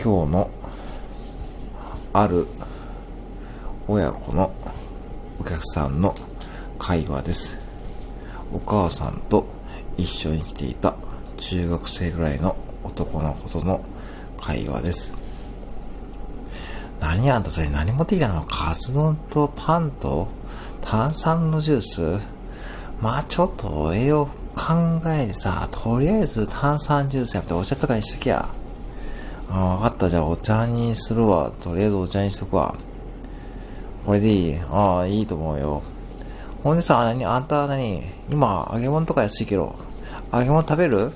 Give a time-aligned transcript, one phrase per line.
[0.00, 0.50] 今日の
[2.12, 2.46] ある
[3.88, 4.54] 親子の
[5.40, 6.14] お客さんの
[6.78, 7.58] 会話です。
[8.52, 9.48] お母さんと
[9.96, 10.94] 一緒に来ていた
[11.38, 13.84] 中学生ぐらいの男の子との
[14.40, 15.16] 会話です。
[17.00, 20.28] 何あんたそれ何持ってきたのカツ丼とパンと
[20.80, 22.20] 炭酸のジュース？
[23.02, 28.48] まあちょっと栄養考えてさ、とりあえず炭酸ジュースやってお茶とかにしときゃ。
[29.50, 30.10] ああ、わかった。
[30.10, 31.50] じゃあお茶にするわ。
[31.62, 32.74] とりあえずお茶にしとくわ。
[34.04, 35.82] これでいいああ、いいと思うよ。
[36.62, 39.74] ほんでさ、何あんた何今、揚げ物とか安いけど、
[40.32, 41.12] 揚げ物食べる？